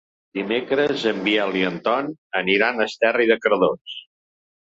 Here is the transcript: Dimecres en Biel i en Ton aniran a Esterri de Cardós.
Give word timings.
Dimecres 0.35 1.03
en 1.09 1.19
Biel 1.27 1.53
i 1.59 1.61
en 1.67 1.77
Ton 1.87 2.09
aniran 2.39 2.81
a 2.81 2.87
Esterri 2.93 3.29
de 3.33 3.37
Cardós. 3.45 3.99